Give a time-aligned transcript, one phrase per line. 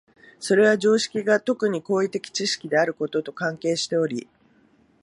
[0.39, 4.27] それは常識が特に行為的知識であることと関係しており、